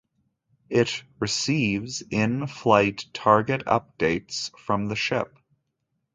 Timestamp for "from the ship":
4.57-5.37